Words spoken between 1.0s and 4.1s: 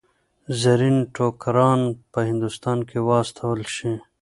ټوکران به هندوستان ته واستول شي.